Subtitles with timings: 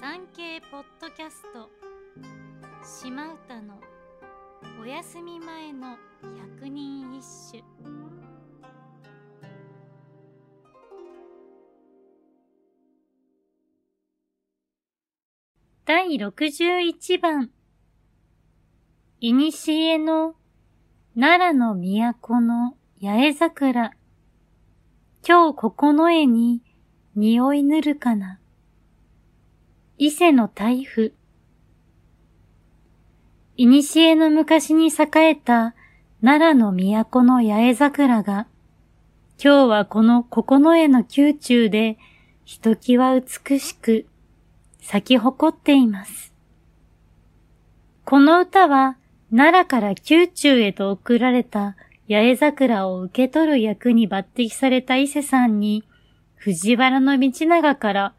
[0.00, 1.68] 産経ポッドキャスト。
[2.82, 3.78] 島唄の
[4.80, 5.98] お休み前の
[6.56, 7.22] 百人一
[7.52, 7.62] 首。
[15.84, 17.50] 第61番
[19.20, 20.34] いにしえの
[21.14, 23.92] 奈良の都の八重桜。
[25.28, 26.62] 今日ここの絵に
[27.14, 28.39] 匂いぬるかな？
[30.02, 31.12] 伊勢の台風。
[33.58, 35.74] いにしえの昔に栄えた
[36.24, 38.46] 奈良の都の八重桜が、
[39.38, 41.98] 今日はこの九重の宮中で
[42.46, 44.06] ひときわ美しく
[44.80, 46.32] 咲き誇っています。
[48.06, 48.96] この歌は
[49.30, 51.76] 奈良から宮中へと送られた
[52.08, 55.84] 八重桜を受け取る役に抜擢された伊勢さんに、
[56.36, 58.14] 藤原道長から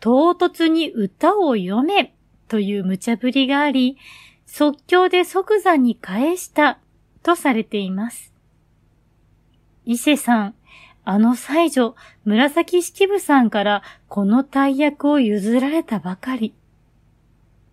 [0.00, 2.14] 唐突に歌を読め
[2.48, 3.98] という無茶ぶりがあり、
[4.46, 6.78] 即興で即座に返した
[7.22, 8.32] とされています。
[9.84, 10.54] 伊勢さん、
[11.04, 16.54] あの才女、紫式部さんからこの大役を譲られたばかり。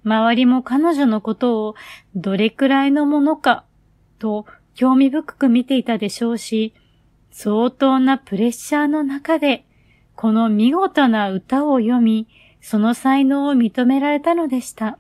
[0.04, 1.76] 周りも彼女のことを
[2.16, 3.66] どれくらいのものか、
[4.20, 6.74] と興味深く見ていたでしょうし、
[7.32, 9.66] 相当なプレッシャーの中で
[10.16, 12.28] この見事な歌を読み、
[12.62, 14.98] その才能を認められたのでした。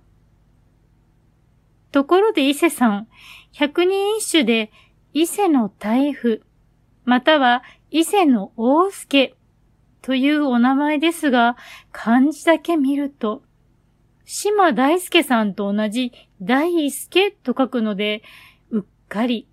[1.91, 3.07] ところで伊勢さん、
[3.53, 4.71] 百人一首で
[5.13, 6.41] 伊勢の大夫、
[7.05, 9.35] または伊勢の大助
[10.01, 11.55] というお名前ですが、
[11.91, 13.41] 漢字だけ見ると、
[14.25, 18.21] 島大輔さんと同じ大輔と書くので、
[18.71, 19.47] うっかり、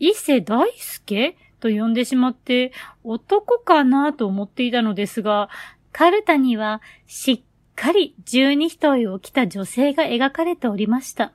[0.00, 2.72] 伊勢大輔と呼んでしまって
[3.04, 5.48] 男かなと思っていたのですが、
[5.92, 7.42] カルタにはしっ
[7.76, 11.32] かり十二人を着た女性が描かれておりました。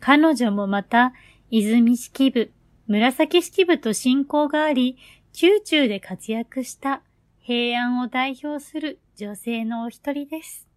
[0.00, 1.12] 彼女もまた、
[1.50, 2.50] 泉式部、
[2.86, 4.96] 紫式部と親交があり、
[5.40, 7.02] 宮中で活躍した
[7.38, 10.69] 平安を代表する女性のお一人です。